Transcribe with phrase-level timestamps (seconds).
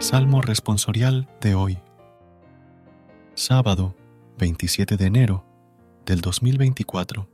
[0.00, 1.78] Salmo responsorial de hoy.
[3.34, 3.96] Sábado,
[4.38, 5.44] 27 de enero
[6.06, 7.28] del 2024.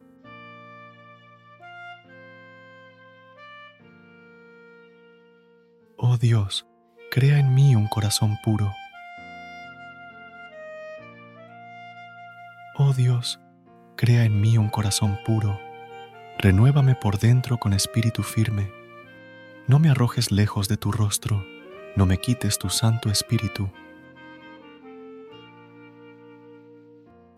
[5.99, 6.67] Oh Dios,
[7.11, 8.73] crea en mí un corazón puro.
[12.77, 13.41] Oh Dios,
[13.95, 15.61] crea en mí un corazón puro.
[16.39, 18.73] Renuévame por dentro con espíritu firme.
[19.69, 21.45] No me arrojes lejos de tu rostro
[21.97, 23.71] no me quites tu Santo Espíritu.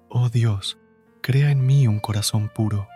[0.08, 0.78] Oh Dios,
[1.20, 2.88] crea en mí un corazón puro.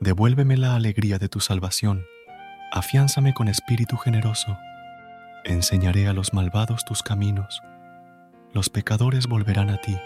[0.00, 2.04] Devuélveme la alegría de tu salvación,
[2.72, 4.56] afiánzame con espíritu generoso.
[5.44, 7.62] Enseñaré a los malvados tus caminos,
[8.52, 9.96] los pecadores volverán a ti.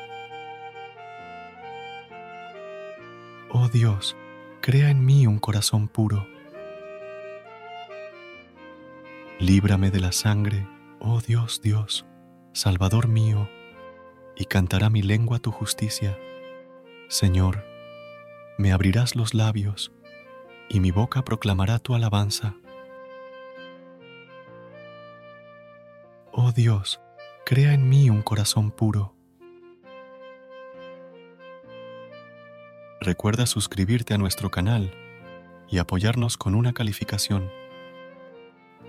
[3.50, 4.16] Oh Dios,
[4.60, 6.31] crea en mí un corazón puro.
[9.38, 10.68] Líbrame de la sangre,
[11.00, 12.06] oh Dios, Dios,
[12.52, 13.48] Salvador mío,
[14.36, 16.16] y cantará mi lengua tu justicia.
[17.08, 17.64] Señor,
[18.56, 19.92] me abrirás los labios,
[20.68, 22.54] y mi boca proclamará tu alabanza.
[26.30, 27.00] Oh Dios,
[27.44, 29.14] crea en mí un corazón puro.
[33.00, 34.94] Recuerda suscribirte a nuestro canal
[35.68, 37.50] y apoyarnos con una calificación.